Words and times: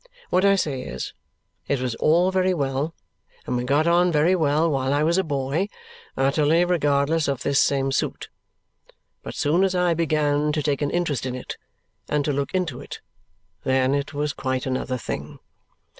What 0.31 0.43
I 0.43 0.55
say 0.55 0.81
is, 0.81 1.13
it 1.67 1.79
was 1.79 1.93
all 1.93 2.31
very 2.31 2.55
well 2.55 2.95
and 3.45 3.55
we 3.55 3.63
got 3.63 3.85
on 3.85 4.11
very 4.11 4.35
well 4.35 4.67
while 4.67 4.91
I 4.95 5.03
was 5.03 5.19
a 5.19 5.23
boy, 5.23 5.67
utterly 6.17 6.65
regardless 6.65 7.27
of 7.27 7.43
this 7.43 7.61
same 7.61 7.91
suit; 7.91 8.27
but 9.21 9.35
as 9.35 9.39
soon 9.39 9.63
as 9.63 9.75
I 9.75 9.93
began 9.93 10.51
to 10.53 10.63
take 10.63 10.81
an 10.81 10.89
interest 10.89 11.27
in 11.27 11.35
it 11.35 11.55
and 12.09 12.25
to 12.25 12.33
look 12.33 12.51
into 12.55 12.79
it, 12.81 12.99
then 13.63 13.93
it 13.93 14.11
was 14.11 14.33
quite 14.33 14.65
another 14.65 14.97
thing. 14.97 15.37